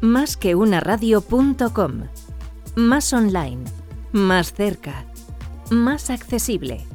[0.00, 2.04] Más que una radio.com.
[2.76, 3.64] Más online.
[4.12, 5.06] Más cerca.
[5.70, 6.86] Más accesible.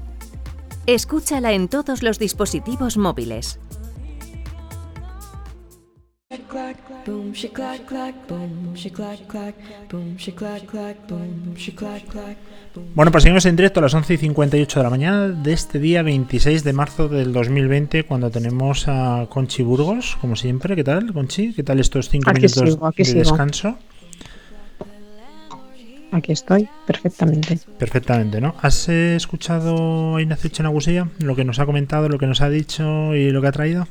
[0.85, 3.59] Escúchala en todos los dispositivos móviles.
[12.95, 15.79] Bueno, pues seguimos en directo a las 11 y 58 de la mañana de este
[15.79, 20.75] día 26 de marzo del 2020, cuando tenemos a Conchi Burgos, como siempre.
[20.75, 21.53] ¿Qué tal, Conchi?
[21.53, 23.19] ¿Qué tal estos cinco Aquí minutos sigo, aquí de sigo.
[23.19, 23.77] descanso?
[26.11, 27.59] Aquí estoy, perfectamente.
[27.79, 28.53] Perfectamente, ¿no?
[28.61, 31.09] ¿Has escuchado a Ignacio Chenagusía?
[31.19, 33.87] Lo que nos ha comentado, lo que nos ha dicho y lo que ha traído.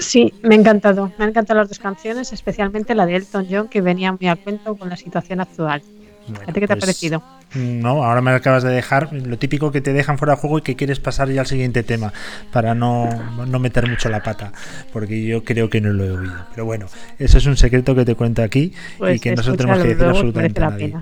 [0.00, 1.12] Sí, me ha encantado.
[1.18, 4.36] Me han encantado las dos canciones, especialmente la de Elton John, que venía muy a
[4.36, 5.82] cuento con la situación actual.
[6.26, 7.22] Bueno, ¿A ti qué te ha pues, parecido?
[7.54, 10.62] No, ahora me acabas de dejar lo típico que te dejan fuera de juego y
[10.62, 12.12] que quieres pasar ya al siguiente tema
[12.52, 13.08] para no,
[13.46, 14.52] no meter mucho la pata,
[14.92, 16.46] porque yo creo que no lo he oído.
[16.54, 16.86] Pero bueno,
[17.18, 19.82] eso es un secreto que te cuento aquí y Pues que no se lo tenemos
[19.82, 20.96] que decir absolutamente a nadie.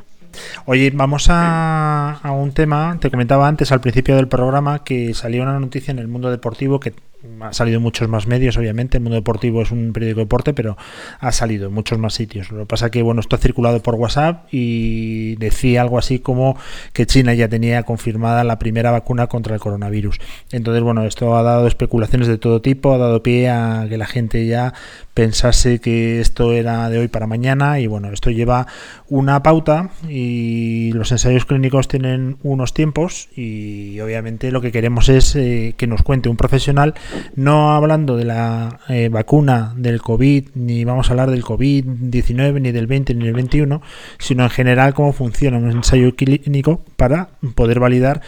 [0.66, 5.42] Oye, vamos a, a un tema, te comentaba antes al principio del programa que salió
[5.42, 6.94] una noticia en el mundo deportivo que
[7.40, 10.76] ha salido muchos más medios, obviamente, el mundo deportivo es un periódico de deporte, pero
[11.18, 12.50] ha salido en muchos más sitios.
[12.50, 16.56] Lo que pasa que, bueno, esto ha circulado por WhatsApp y decía algo así como
[16.92, 20.20] que China ya tenía confirmada la primera vacuna contra el coronavirus.
[20.52, 24.06] Entonces, bueno, esto ha dado especulaciones de todo tipo, ha dado pie a que la
[24.06, 24.74] gente ya
[25.18, 28.68] pensase que esto era de hoy para mañana y bueno, esto lleva
[29.08, 35.34] una pauta y los ensayos clínicos tienen unos tiempos y obviamente lo que queremos es
[35.34, 36.94] eh, que nos cuente un profesional,
[37.34, 42.72] no hablando de la eh, vacuna del COVID, ni vamos a hablar del COVID-19, ni
[42.72, 43.82] del 20, ni del 21,
[44.18, 48.20] sino en general cómo funciona un ensayo clínico para poder validar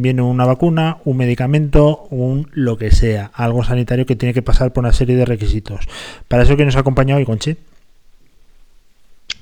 [0.00, 4.72] viene una vacuna, un medicamento, un lo que sea, algo sanitario que tiene que pasar
[4.72, 5.88] por una serie de requisitos.
[6.28, 7.56] Para eso que nos acompaña hoy, Conchi.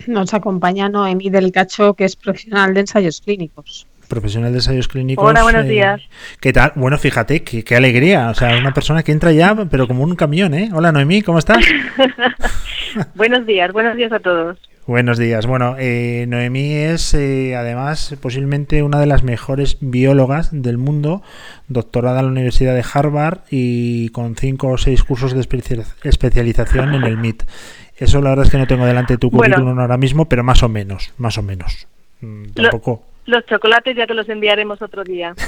[0.07, 3.87] Nos acompaña Noemí del Cacho, que es profesional de ensayos clínicos.
[4.09, 5.25] Profesional de ensayos clínicos.
[5.29, 6.01] Hola, buenos días.
[6.41, 6.73] ¿Qué tal?
[6.77, 8.29] Bueno, fíjate, qué, qué alegría.
[8.31, 10.71] O sea, una persona que entra ya, pero como un camión, ¿eh?
[10.73, 11.65] Hola, Noemí, ¿cómo estás?
[13.15, 14.59] buenos días, buenos días a todos.
[14.87, 15.47] Buenos días.
[15.47, 21.23] Bueno, eh, Noemí es eh, además posiblemente una de las mejores biólogas del mundo,
[21.67, 26.95] doctorada en la Universidad de Harvard y con cinco o seis cursos de especia- especialización
[26.95, 27.43] en el MIT.
[27.97, 29.55] Eso la verdad es que no tengo delante tu Bueno.
[29.57, 31.89] currículum ahora mismo, pero más o menos, más o menos.
[32.21, 33.03] Mm, Lo- Tampoco.
[33.27, 35.35] Los chocolates ya te los enviaremos otro día.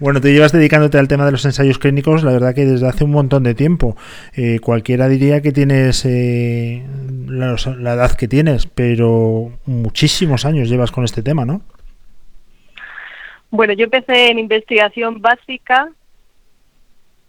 [0.00, 3.04] Bueno, te llevas dedicándote al tema de los ensayos clínicos, la verdad que desde hace
[3.04, 3.96] un montón de tiempo.
[4.34, 6.84] Eh, cualquiera diría que tienes eh,
[7.28, 11.62] la, la edad que tienes, pero muchísimos años llevas con este tema, ¿no?
[13.50, 15.88] Bueno, yo empecé en investigación básica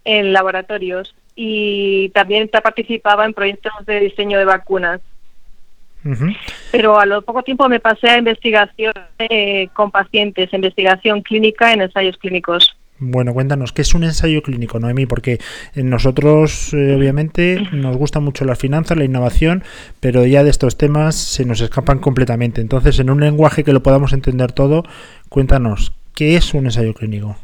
[0.03, 5.01] en laboratorios y también participaba en proyectos de diseño de vacunas.
[6.71, 11.81] Pero a lo poco tiempo me pasé a investigación eh, con pacientes, investigación clínica en
[11.81, 12.77] ensayos clínicos.
[12.99, 15.05] Bueno, cuéntanos, ¿qué es un ensayo clínico, Noemi?
[15.05, 15.33] Porque
[15.75, 19.63] eh, nosotros, eh, obviamente, nos gusta mucho las finanzas, la innovación,
[19.99, 22.59] pero ya de estos temas se nos escapan completamente.
[22.59, 24.83] Entonces, en un lenguaje que lo podamos entender todo,
[25.29, 27.37] cuéntanos, ¿qué es un ensayo clínico?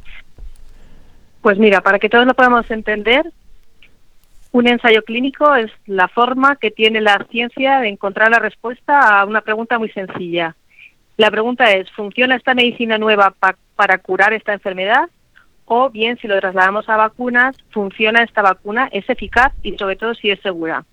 [1.41, 3.23] Pues mira, para que todos lo podamos entender,
[4.53, 9.25] un ensayo clínico es la forma que tiene la ciencia de encontrar la respuesta a
[9.25, 10.56] una pregunta muy sencilla.
[11.18, 15.09] La pregunta es, ¿funciona esta medicina nueva pa- para curar esta enfermedad?
[15.66, 18.90] O bien, si lo trasladamos a vacunas, ¿funciona esta vacuna?
[18.91, 19.53] ¿Es eficaz?
[19.64, 20.85] Y sobre todo, si es segura.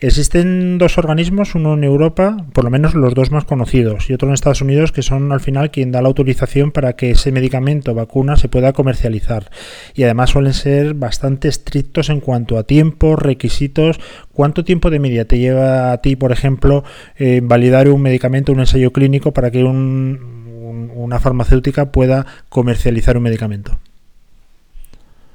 [0.00, 4.28] Existen dos organismos, uno en Europa, por lo menos los dos más conocidos, y otro
[4.28, 7.94] en Estados Unidos, que son al final quien da la autorización para que ese medicamento,
[7.94, 9.50] vacuna, se pueda comercializar.
[9.94, 14.00] Y además suelen ser bastante estrictos en cuanto a tiempos, requisitos.
[14.32, 16.84] ¿Cuánto tiempo de media te lleva a ti, por ejemplo,
[17.16, 23.16] eh, validar un medicamento, un ensayo clínico para que un- un- una farmacéutica pueda comercializar
[23.16, 23.78] un medicamento?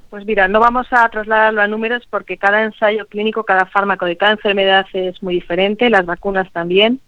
[0.10, 4.16] Pues mira, no vamos a trasladarlo a números porque cada ensayo clínico, cada fármaco de
[4.16, 7.00] cada enfermedad es muy diferente, las vacunas también,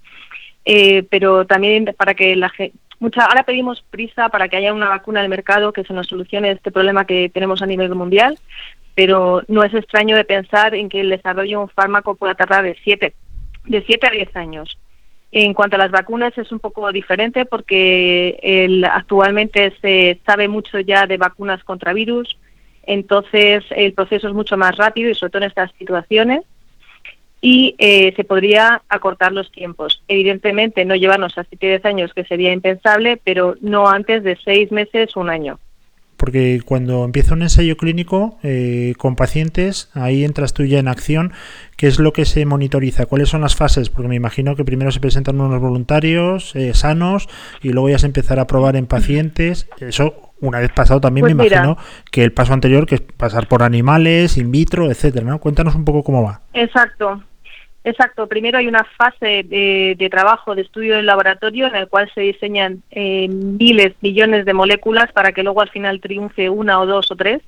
[0.65, 2.77] Eh, pero también para que la gente...
[2.99, 6.07] Mucha, ahora pedimos prisa para que haya una vacuna en el mercado que se nos
[6.07, 8.37] solucione este problema que tenemos a nivel mundial,
[8.93, 12.65] pero no es extraño de pensar en que el desarrollo de un fármaco pueda tardar
[12.65, 13.13] de 7
[13.65, 14.77] de siete a 10 años.
[15.31, 20.79] En cuanto a las vacunas es un poco diferente porque el- actualmente se sabe mucho
[20.81, 22.37] ya de vacunas contra virus,
[22.83, 26.43] entonces el proceso es mucho más rápido y sobre todo en estas situaciones
[27.41, 30.03] y eh, se podría acortar los tiempos.
[30.07, 34.71] Evidentemente no llevarnos a 7 10 años que sería impensable, pero no antes de 6
[34.71, 35.59] meses, un año.
[36.19, 41.31] Porque cuando empieza un ensayo clínico eh, con pacientes, ahí entras tú ya en acción.
[41.77, 43.05] ¿Qué es lo que se monitoriza?
[43.05, 43.89] ¿Cuáles son las fases?
[43.89, 47.29] Porque me imagino que primero se presentan unos voluntarios eh, sanos
[47.61, 49.69] y luego ya se empezará a probar en pacientes.
[49.79, 51.77] Eso una vez pasado también me pues imagino
[52.11, 55.39] que el paso anterior que es pasar por animales, in vitro, etcétera, ¿no?
[55.39, 56.41] Cuéntanos un poco cómo va.
[56.53, 57.23] Exacto.
[57.83, 62.21] Exacto, primero hay una fase de, trabajo, de estudio en laboratorio, en el cual se
[62.21, 67.09] diseñan eh, miles, millones de moléculas para que luego al final triunfe una o dos
[67.11, 67.41] o tres.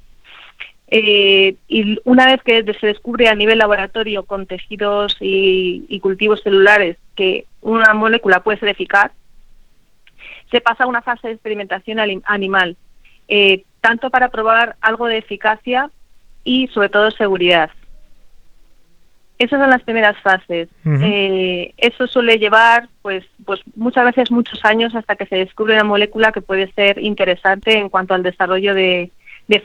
[0.88, 6.98] Eh, y una vez que se descubre a nivel laboratorio con tejidos y, cultivos celulares
[7.16, 9.12] que una molécula puede ser eficaz,
[10.50, 12.76] se pasa a una fase de experimentación animal,
[13.28, 15.90] eh, tanto para probar algo de eficacia
[16.44, 17.70] y sobre todo seguridad.
[19.42, 20.70] Esas son las primeras fases.
[20.86, 25.84] Eh, eso suele llevar, pues, pues muchas veces muchos años hasta que se descubre una
[25.84, 29.12] molécula que puede ser interesante en cuanto al desarrollo de,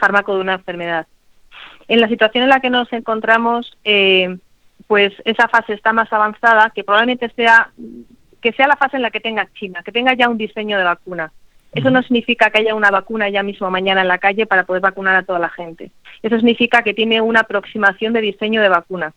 [0.00, 1.06] fármaco de una enfermedad.
[1.88, 4.38] En la situación en la que nos encontramos, eh,
[4.86, 7.70] pues esa fase está más avanzada, que probablemente sea
[8.40, 10.84] que sea la fase en la que tenga China, que tenga ya un diseño de
[10.84, 11.32] vacuna.
[11.74, 14.80] Eso no significa que haya una vacuna ya mismo mañana en la calle para poder
[14.80, 15.90] vacunar a toda la gente.
[16.22, 19.12] Eso significa que tiene una aproximación de diseño de vacuna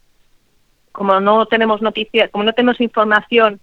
[0.91, 3.59] como no tenemos noticias, como no tenemos información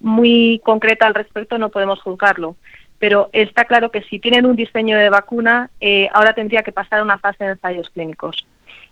[0.00, 2.56] muy concreta al respecto, no podemos juzgarlo.
[2.98, 7.02] Pero está claro que si tienen un diseño de vacuna, eh, ahora tendría que pasar
[7.02, 8.46] una fase de ensayos clínicos.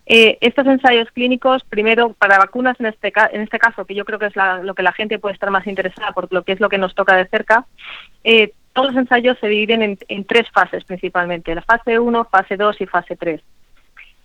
[0.06, 4.18] Eh, estos ensayos clínicos, primero para vacunas en este, en este caso, que yo creo
[4.18, 6.70] que es lo que la gente puede estar más interesada por lo que es lo
[6.70, 7.66] que nos toca de cerca,
[8.24, 12.56] eh, todos los ensayos se dividen en, en, tres fases principalmente, la fase 1, fase
[12.56, 13.42] 2 y fase 3.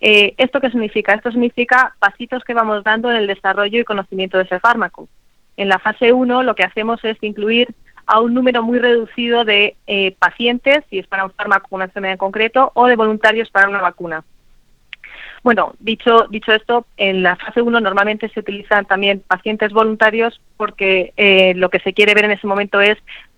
[0.05, 1.13] Eh, ¿Esto qué significa?
[1.13, 5.07] Esto significa pasitos que vamos dando en el desarrollo y conocimiento de ese fármaco.
[5.55, 7.73] En la fase 1 lo que hacemos es incluir
[8.05, 12.15] a un número muy reducido de eh, pacientes, si es para un fármaco una enfermedad
[12.15, 14.25] en concreto, o de voluntarios para una vacuna.
[15.41, 21.13] Bueno, dicho, dicho esto, en la fase 1 normalmente se utilizan también pacientes voluntarios porque
[21.15, 22.97] eh, lo que se quiere ver en ese momento es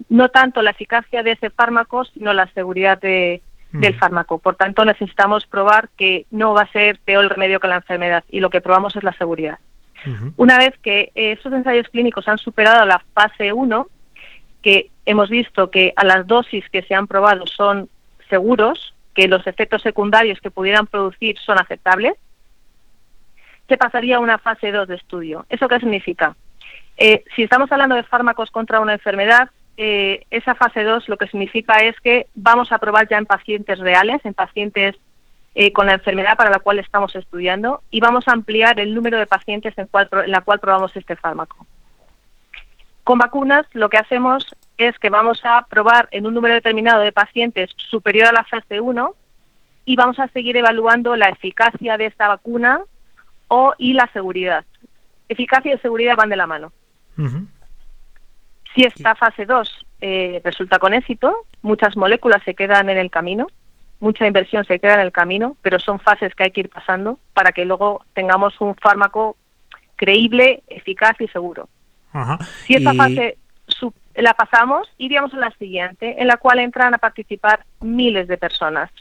[0.09, 4.39] no tanto la eficacia de ese fármaco, sino la seguridad de, del fármaco.
[4.39, 8.23] Por tanto, necesitamos probar que no va a ser peor el remedio que la enfermedad
[8.29, 9.59] y lo que probamos es la seguridad.
[10.37, 13.87] Una vez que esos ensayos clínicos han superado la fase 1,
[14.61, 17.89] que hemos visto que a las dosis que se han probado son
[18.29, 22.13] seguros, que los efectos secundarios que pudieran producir son aceptables,
[23.67, 25.45] se pasaría a una fase 2 de estudio.
[25.49, 26.35] ¿Eso qué significa?
[26.97, 31.27] Eh, si estamos hablando de fármacos contra una enfermedad, eh, esa fase 2 lo que
[31.27, 34.95] significa es que vamos a probar ya en pacientes reales, en pacientes
[35.53, 39.17] eh, con la enfermedad para la cual estamos estudiando y vamos a ampliar el número
[39.17, 41.65] de pacientes en, en la cual probamos este fármaco.
[43.03, 47.11] Con vacunas lo que hacemos es que vamos a probar en un número determinado de
[47.11, 49.15] pacientes superior a la fase 1
[49.85, 52.81] y vamos a seguir evaluando la eficacia de esta vacuna
[53.47, 54.65] o y la seguridad.
[55.29, 56.71] Eficacia y seguridad van de la mano.
[58.75, 63.47] Si esta fase 2 eh, resulta con éxito, muchas moléculas se quedan en el camino,
[64.01, 67.17] mucha inversión se queda en el camino, pero son fases que hay que ir pasando
[67.33, 69.37] para que luego tengamos un fármaco
[69.95, 71.69] creíble, eficaz y seguro.
[72.65, 73.37] Si esta fase
[74.15, 78.91] la pasamos, iríamos a la siguiente, en la cual entran a participar miles de personas,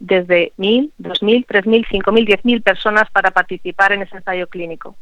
[0.00, 4.16] desde mil, dos mil, tres mil, cinco mil, diez mil personas para participar en ese
[4.16, 4.96] ensayo clínico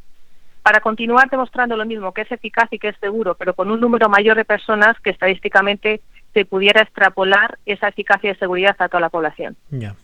[0.63, 3.81] para continuar demostrando lo mismo, que es eficaz y que es seguro, pero con un
[3.81, 6.01] número mayor de personas que estadísticamente
[6.35, 9.57] se pudiera extrapolar esa eficacia y seguridad a toda la población.
[9.71, 9.95] Ya.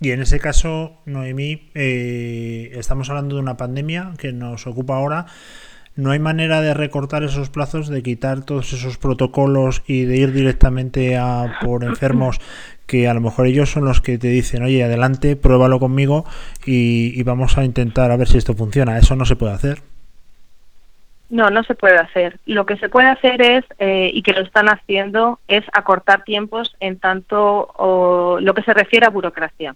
[0.00, 5.26] Y en ese caso, Noemí, eh, estamos hablando de una pandemia que nos ocupa ahora.
[5.98, 10.32] ¿No hay manera de recortar esos plazos, de quitar todos esos protocolos y de ir
[10.32, 12.38] directamente a por enfermos
[12.86, 16.24] que a lo mejor ellos son los que te dicen, oye, adelante, pruébalo conmigo
[16.64, 18.96] y, vamos a intentar a ver si esto funciona.
[18.96, 19.82] Eso no se puede hacer.
[21.30, 22.38] No, no se puede hacer.
[22.46, 26.76] Lo que se puede hacer es, eh, y que lo están haciendo, es acortar tiempos
[26.78, 29.74] en tanto o, lo que se refiere a burocracia.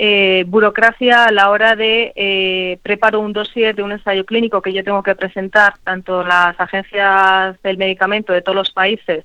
[0.00, 4.72] Eh, burocracia a la hora de eh, preparo un dossier de un ensayo clínico que
[4.72, 9.24] yo tengo que presentar tanto las agencias del medicamento de todos los países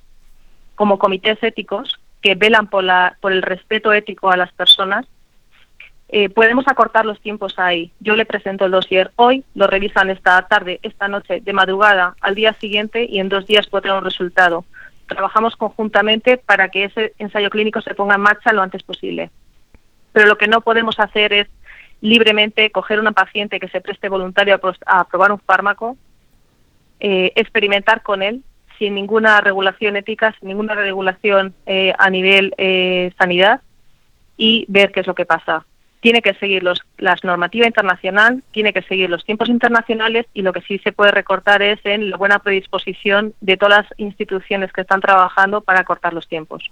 [0.74, 5.06] como comités éticos que velan por, la, por el respeto ético a las personas,
[6.08, 7.92] eh, podemos acortar los tiempos ahí.
[8.00, 12.34] Yo le presento el dossier hoy, lo revisan esta tarde, esta noche, de madrugada, al
[12.34, 14.64] día siguiente y en dos días puede tener un resultado.
[15.06, 19.30] Trabajamos conjuntamente para que ese ensayo clínico se ponga en marcha lo antes posible.
[20.14, 21.48] Pero lo que no podemos hacer es
[22.00, 25.98] libremente coger una paciente que se preste voluntario a, probar un fármaco,
[27.00, 28.42] eh, experimentar con él
[28.78, 33.60] sin ninguna regulación ética, sin ninguna regulación eh, a nivel eh, sanidad
[34.36, 35.66] y ver qué es lo que pasa.
[36.04, 40.52] Tiene que seguir los, las normativa internacional, tiene que seguir los tiempos internacionales y lo
[40.52, 44.82] que sí se puede recortar es en la buena predisposición de todas las instituciones que
[44.82, 46.70] están trabajando para cortar los tiempos.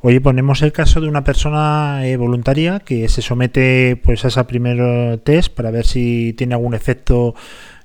[0.00, 4.42] Oye, ponemos el caso de una persona eh, voluntaria que se somete pues a ese
[4.44, 7.34] primer test para ver si tiene algún efecto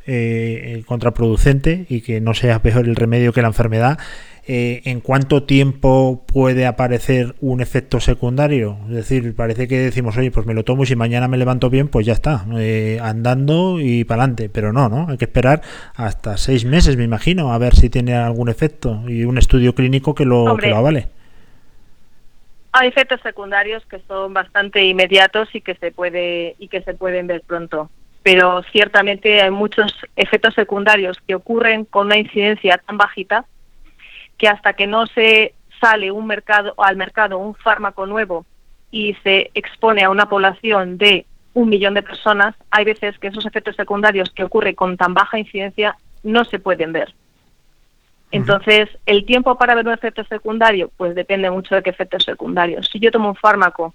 [0.07, 3.99] eh, contraproducente y que no sea peor el remedio que la enfermedad.
[4.47, 8.77] Eh, ¿En cuánto tiempo puede aparecer un efecto secundario?
[8.89, 11.69] Es decir, parece que decimos, oye, pues me lo tomo y si mañana me levanto
[11.69, 14.49] bien, pues ya está, eh, andando y para adelante.
[14.49, 15.07] Pero no, ¿no?
[15.09, 15.61] Hay que esperar
[15.95, 20.15] hasta seis meses, me imagino, a ver si tiene algún efecto y un estudio clínico
[20.15, 21.07] que lo, que lo avale.
[22.71, 27.27] Hay efectos secundarios que son bastante inmediatos y que se puede y que se pueden
[27.27, 27.89] ver pronto
[28.23, 33.45] pero ciertamente hay muchos efectos secundarios que ocurren con una incidencia tan bajita
[34.41, 38.43] que hasta que no se sale un mercado al mercado un fármaco nuevo
[38.89, 43.45] y se expone a una población de un millón de personas, hay veces que esos
[43.45, 47.13] efectos secundarios que ocurren con tan baja incidencia no se pueden ver.
[48.31, 52.89] Entonces, el tiempo para ver un efecto secundario, pues depende mucho de qué efectos secundarios.
[52.91, 53.93] Si yo tomo un fármaco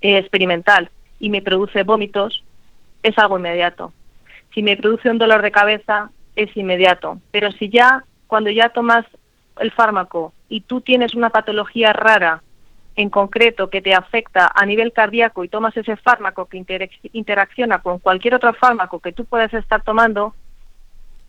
[0.00, 0.90] eh, experimental
[1.20, 2.42] y me produce vómitos,
[3.04, 3.92] es algo inmediato.
[4.54, 7.20] Si me produce un dolor de cabeza, es inmediato.
[7.30, 9.06] Pero si ya, cuando ya tomas
[9.58, 12.42] el fármaco y tú tienes una patología rara
[12.96, 16.62] en concreto que te afecta a nivel cardíaco y tomas ese fármaco que
[17.12, 20.34] interacciona con cualquier otro fármaco que tú puedas estar tomando,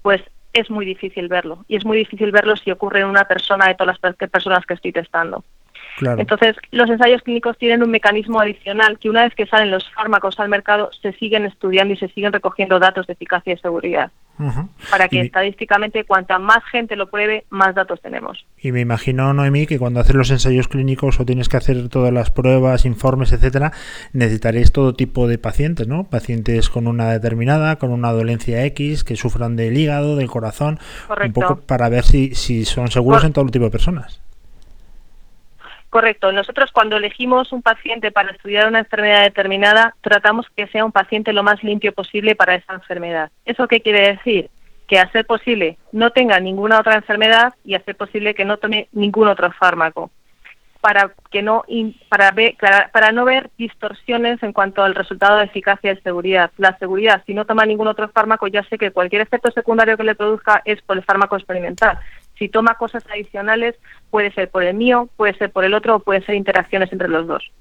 [0.01, 1.65] pues es muy difícil verlo.
[1.67, 4.75] Y es muy difícil verlo si ocurre en una persona de todas las personas que
[4.75, 5.43] estoy testando.
[6.01, 10.39] Entonces, los ensayos clínicos tienen un mecanismo adicional que una vez que salen los fármacos
[10.39, 14.11] al mercado, se siguen estudiando y se siguen recogiendo datos de eficacia y seguridad.
[14.89, 18.45] Para que estadísticamente, cuanta más gente lo pruebe, más datos tenemos.
[18.57, 22.11] Y me imagino, Noemí, que cuando haces los ensayos clínicos o tienes que hacer todas
[22.11, 23.71] las pruebas, informes, etcétera,
[24.11, 26.05] necesitaréis todo tipo de pacientes, ¿no?
[26.05, 30.79] Pacientes con una determinada, con una dolencia X, que sufran del hígado, del corazón,
[31.23, 34.21] un poco para ver si, si son seguros en todo tipo de personas.
[35.93, 36.31] Correcto.
[36.31, 41.33] Nosotros cuando elegimos un paciente para estudiar una enfermedad determinada, tratamos que sea un paciente
[41.33, 43.29] lo más limpio posible para esa enfermedad.
[43.45, 44.49] ¿Eso qué quiere decir?
[44.87, 48.57] Que a ser posible no tenga ninguna otra enfermedad y a ser posible que no
[48.57, 50.09] tome ningún otro fármaco
[50.81, 51.63] para que no
[52.09, 52.55] para, ver,
[52.91, 56.49] para no ver distorsiones en cuanto al resultado de eficacia y seguridad.
[56.57, 60.03] La seguridad, si no toma ningún otro fármaco, ya sé que cualquier efecto secundario que
[60.03, 61.99] le produzca es por el fármaco experimental.
[62.37, 63.75] Si toma cosas adicionales,
[64.09, 67.07] puede ser por el mío, puede ser por el otro o pueden ser interacciones entre
[67.07, 67.51] los dos.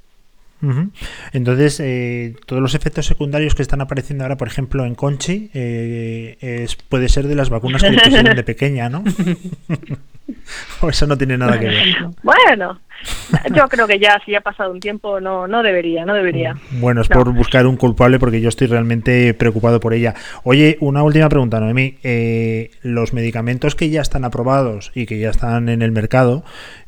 [1.32, 6.36] Entonces, eh, todos los efectos secundarios que están apareciendo ahora, por ejemplo, en Conchi, eh,
[6.40, 9.02] es, puede ser de las vacunas que le pusieron de pequeña, ¿no?
[10.80, 11.96] o eso no tiene nada que ver.
[12.22, 12.80] Bueno,
[13.54, 16.56] yo creo que ya, si ha pasado un tiempo, no, no debería, no debería.
[16.72, 20.14] Bueno, es por buscar un culpable porque yo estoy realmente preocupado por ella.
[20.44, 21.98] Oye, una última pregunta, Noemí.
[22.02, 26.44] Eh, los medicamentos que ya están aprobados y que ya están en el mercado,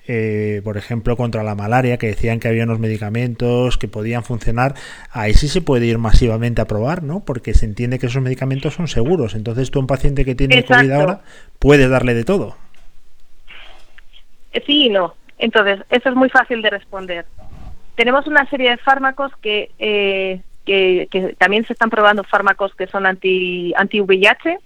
[0.07, 4.75] eh, por ejemplo, contra la malaria, que decían que había unos medicamentos que podían funcionar,
[5.11, 7.21] ahí sí se puede ir masivamente a probar, ¿no?
[7.21, 9.35] Porque se entiende que esos medicamentos son seguros.
[9.35, 11.23] Entonces tú un paciente que tiene COVID ahora,
[11.59, 12.57] puedes darle de todo.
[14.53, 15.15] Eh, sí y no.
[15.39, 17.27] Entonces, eso es muy fácil de responder.
[17.97, 23.07] Tenemos una serie de fármacos que, eh, que, también se están probando fármacos que son
[23.07, 24.59] anti, anti VIH,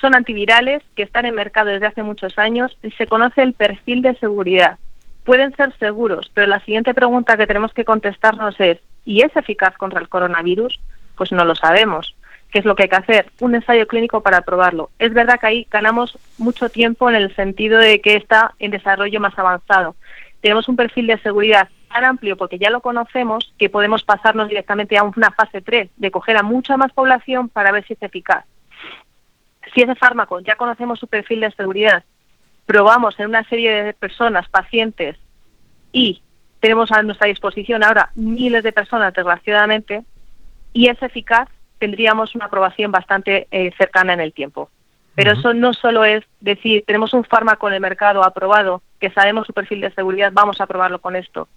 [0.00, 4.02] son antivirales que están en mercado desde hace muchos años y se conoce el perfil
[4.02, 4.78] de seguridad.
[5.24, 9.76] Pueden ser seguros, pero la siguiente pregunta que tenemos que contestarnos es, ¿y es eficaz
[9.76, 10.80] contra el coronavirus?
[11.16, 12.16] Pues no lo sabemos.
[12.52, 13.32] ¿Qué es lo que hay que hacer?
[13.40, 14.90] Un ensayo clínico para probarlo.
[14.98, 19.20] Es verdad que ahí ganamos mucho tiempo en el sentido de que está en desarrollo
[19.20, 19.96] más avanzado.
[20.42, 24.98] Tenemos un perfil de seguridad tan amplio porque ya lo conocemos que podemos pasarnos directamente
[24.98, 28.44] a una fase 3 de coger a mucha más población para ver si es eficaz.
[29.74, 32.04] Si ese fármaco ya conocemos su perfil de seguridad,
[32.66, 35.16] probamos en una serie de personas, pacientes,
[35.90, 36.22] y
[36.60, 40.04] tenemos a nuestra disposición ahora miles de personas, desgraciadamente,
[40.74, 41.48] y es eficaz,
[41.82, 44.70] tendríamos una aprobación bastante eh, cercana en el tiempo.
[45.16, 49.48] Pero eso no solo es decir, tenemos un fármaco en el mercado aprobado, que sabemos
[49.48, 51.48] su perfil de seguridad, vamos a probarlo con esto.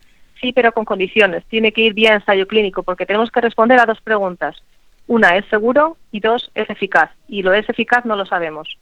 [0.42, 1.46] Sí, pero con condiciones.
[1.46, 4.56] Tiene que ir vía ensayo clínico, porque tenemos que responder a dos preguntas.
[5.06, 5.96] Una, ¿es seguro?
[6.12, 7.12] Y dos, ¿es eficaz?
[7.28, 8.80] Y lo es eficaz no lo sabemos.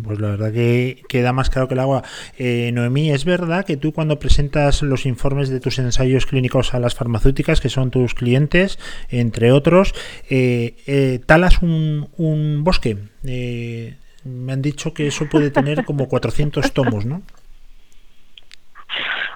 [0.00, 2.02] Pues la verdad que queda más claro que el agua.
[2.38, 6.80] Eh, Noemí, ¿es verdad que tú cuando presentas los informes de tus ensayos clínicos a
[6.80, 8.78] las farmacéuticas, que son tus clientes,
[9.10, 9.94] entre otros,
[10.30, 12.96] eh, eh, talas un, un bosque?
[13.22, 17.22] Me han dicho que eso puede tener como 400 tomos, ¿no?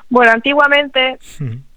[0.09, 1.19] Bueno, antiguamente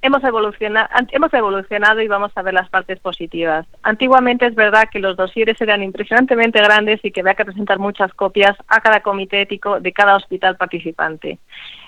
[0.04, 3.66] hemos, evolucionado, hemos evolucionado y vamos a ver las partes positivas.
[3.82, 8.14] Antiguamente es verdad que los dosieres eran impresionantemente grandes y que había que presentar muchas
[8.14, 11.40] copias a cada comité ético de cada hospital participante.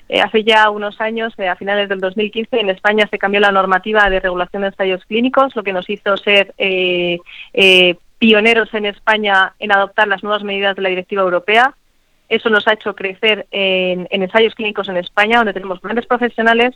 [0.09, 3.51] Eh, hace ya unos años, eh, a finales del 2015, en España se cambió la
[3.51, 7.19] normativa de regulación de ensayos clínicos, lo que nos hizo ser eh,
[8.17, 11.75] pioneros en España en adoptar las nuevas medidas de la Directiva Europea
[12.31, 16.73] eso nos ha hecho crecer en, ensayos clínicos en España, donde tenemos grandes profesionales.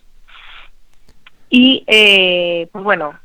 [1.50, 3.18] Y, eh, pues bueno,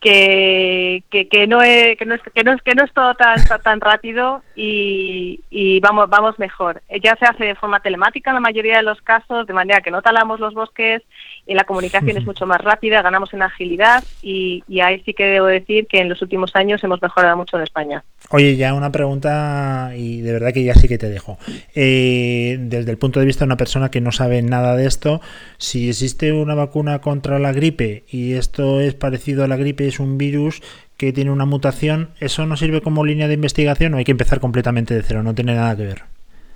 [0.00, 3.42] que, que, no es, que, no es, que, no es, que no es todo tan,
[3.64, 6.80] tan rápido y, y, vamos, vamos mejor.
[7.02, 9.90] Ya se hace de forma telemática en la mayoría de los casos, de manera que
[9.90, 11.02] no talamos los bosques
[11.44, 15.26] y la comunicación es mucho más rápida, ganamos en agilidad y, y ahí sí que
[15.26, 18.04] debo decir que en los últimos años hemos mejorado mucho en España.
[18.30, 21.38] Oye, ya una pregunta y de verdad que ya sí que te dejo.
[21.74, 25.22] Eh, desde el punto de vista de una persona que no sabe nada de esto,
[25.56, 29.98] si existe una vacuna contra la gripe y esto es parecido a la gripe, es
[29.98, 30.62] un virus
[30.98, 34.40] que tiene una mutación, ¿eso no sirve como línea de investigación o hay que empezar
[34.40, 35.22] completamente de cero?
[35.22, 36.02] No tiene nada que ver.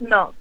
[0.00, 0.34] No,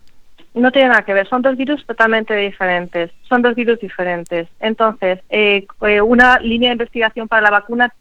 [0.54, 4.50] no tiene nada que ver, son dos virus totalmente diferentes, son dos virus diferentes.
[4.60, 7.94] Entonces, eh, eh, una línea de investigación para la vacuna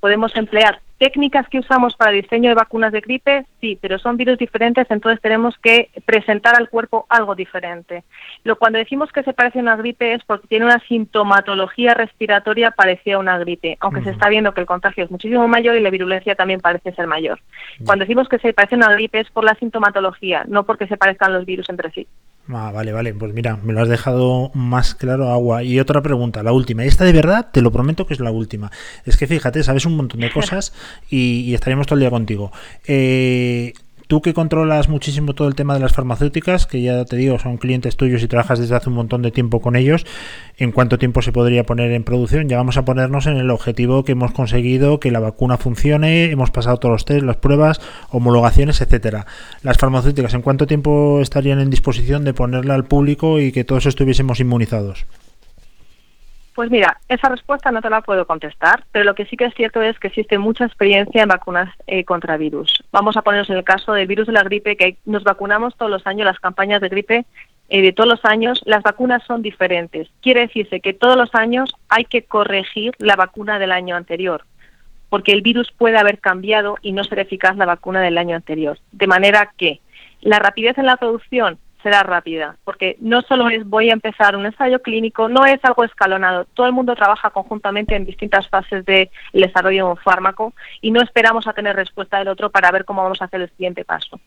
[0.00, 4.16] podemos emplear técnicas que usamos para el diseño de vacunas de gripe, sí, pero son
[4.16, 8.02] virus diferentes, entonces tenemos que presentar al cuerpo algo diferente.
[8.44, 12.72] Lo cuando decimos que se parece a una gripe es porque tiene una sintomatología respiratoria
[12.72, 15.80] parecida a una gripe, aunque se está viendo que el contagio es muchísimo mayor y
[15.80, 17.38] la virulencia también parece ser mayor.
[17.84, 20.96] Cuando decimos que se parece a una gripe es por la sintomatología, no porque se
[20.96, 22.08] parezcan los virus entre sí.
[22.50, 23.12] Ah, vale, vale.
[23.14, 25.62] Pues mira, me lo has dejado más claro, agua.
[25.62, 26.84] Y otra pregunta, la última.
[26.84, 28.70] Esta de verdad, te lo prometo que es la última.
[29.04, 30.72] Es que fíjate, sabes un montón de cosas
[31.10, 32.50] y, y estaríamos todo el día contigo.
[32.86, 33.74] Eh,
[34.08, 37.58] Tú que controlas muchísimo todo el tema de las farmacéuticas, que ya te digo, son
[37.58, 40.06] clientes tuyos y trabajas desde hace un montón de tiempo con ellos,
[40.56, 42.48] ¿en cuánto tiempo se podría poner en producción?
[42.48, 46.50] Ya vamos a ponernos en el objetivo que hemos conseguido, que la vacuna funcione, hemos
[46.50, 49.26] pasado todos los test, las pruebas, homologaciones, etcétera.
[49.60, 53.84] Las farmacéuticas, ¿en cuánto tiempo estarían en disposición de ponerla al público y que todos
[53.84, 55.04] estuviésemos inmunizados?
[56.58, 59.54] Pues mira, esa respuesta no te la puedo contestar, pero lo que sí que es
[59.54, 62.82] cierto es que existe mucha experiencia en vacunas eh, contra virus.
[62.90, 65.88] Vamos a ponernos en el caso del virus de la gripe, que nos vacunamos todos
[65.88, 67.26] los años, las campañas de gripe
[67.68, 70.08] eh, de todos los años, las vacunas son diferentes.
[70.20, 74.44] Quiere decirse que todos los años hay que corregir la vacuna del año anterior,
[75.10, 78.80] porque el virus puede haber cambiado y no ser eficaz la vacuna del año anterior.
[78.90, 79.80] De manera que
[80.22, 81.56] la rapidez en la producción
[81.88, 85.84] será rápida, porque no solo es voy a empezar un ensayo clínico, no es algo
[85.84, 86.44] escalonado.
[86.52, 91.00] Todo el mundo trabaja conjuntamente en distintas fases del desarrollo de un fármaco y no
[91.00, 94.20] esperamos a tener respuesta del otro para ver cómo vamos a hacer el siguiente paso.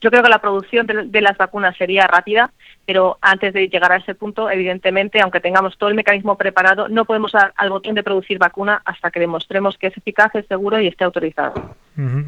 [0.00, 2.52] Yo creo que la producción de, las vacunas sería rápida,
[2.86, 7.04] pero antes de llegar a ese punto, evidentemente, aunque tengamos todo el mecanismo preparado, no
[7.04, 10.80] podemos dar al botón de producir vacuna hasta que demostremos que es eficaz, es seguro
[10.80, 11.74] y esté autorizado.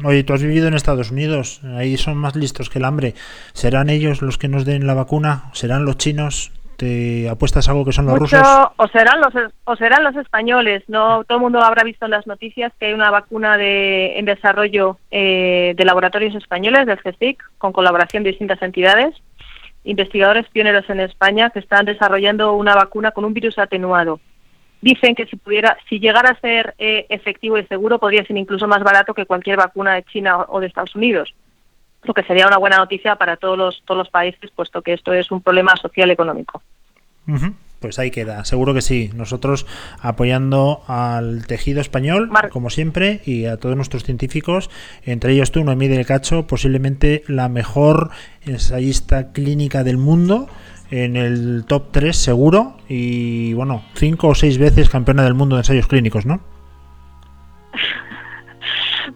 [0.03, 3.13] Oye, tú has vivido en Estados Unidos, ahí son más listos que el hambre.
[3.53, 5.45] ¿Serán ellos los que nos den la vacuna?
[5.53, 6.51] ¿Serán los chinos?
[6.81, 8.41] ¿Te apuestas algo que son los rusos?
[8.77, 9.31] O serán los,
[9.65, 10.81] o serán los españoles.
[10.87, 14.25] No todo el mundo habrá visto en las noticias que hay una vacuna de, en
[14.25, 19.13] desarrollo eh, de laboratorios españoles, del CSIC, con colaboración de distintas entidades.
[19.83, 24.19] Investigadores pioneros en España que están desarrollando una vacuna con un virus atenuado
[24.81, 28.67] dicen que si pudiera, si llegara a ser eh, efectivo y seguro, podría ser incluso
[28.67, 31.31] más barato que cualquier vacuna de China o de Estados Unidos,
[32.03, 35.13] lo que sería una buena noticia para todos los, todos los países, puesto que esto
[35.13, 36.61] es un problema social económico.
[37.79, 39.09] Pues ahí queda, seguro que sí.
[39.15, 39.65] Nosotros
[40.01, 44.69] apoyando al tejido español, como siempre, y a todos nuestros científicos,
[45.03, 48.11] entre ellos tú, Noemí del Cacho, posiblemente la mejor
[48.45, 50.47] ensayista clínica del mundo
[50.91, 55.61] en el top 3 seguro y bueno, 5 o 6 veces campeona del mundo de
[55.61, 56.41] ensayos clínicos, ¿no?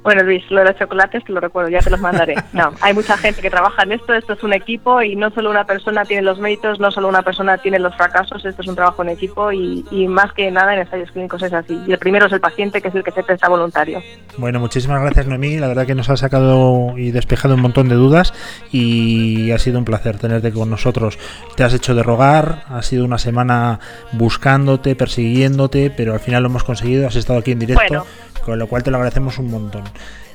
[0.04, 2.36] Bueno, Luis, lo de los chocolates te lo recuerdo, ya te los mandaré.
[2.54, 5.50] No, hay mucha gente que trabaja en esto, esto es un equipo y no solo
[5.50, 8.76] una persona tiene los méritos, no solo una persona tiene los fracasos, esto es un
[8.76, 11.78] trabajo en equipo y, más que nada en ensayos clínicos es así.
[11.86, 14.02] Y el primero es el paciente, que es el que se presta voluntario.
[14.38, 15.58] Bueno, muchísimas gracias, Noemí.
[15.58, 18.34] La verdad que nos ha sacado y despejado un montón de dudas
[18.72, 21.20] y ha sido un placer tenerte con nosotros.
[21.58, 23.80] Te has hecho de rogar, ha sido una semana
[24.14, 28.06] buscándote, persiguiéndote, pero al final lo hemos conseguido, has estado aquí en directo
[28.46, 29.84] con lo cual te lo agradecemos un montón.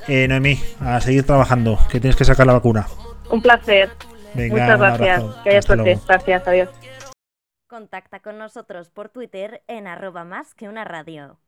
[0.08, 2.86] Eh, Noemí, a seguir trabajando, que tienes que sacar la vacuna.
[3.30, 3.90] Un placer.
[4.34, 5.22] Muchas gracias.
[5.44, 5.98] Que haya suerte.
[6.06, 6.68] Gracias, adiós.
[7.68, 11.38] Contacta con nosotros por Twitter en arroba más que una radio.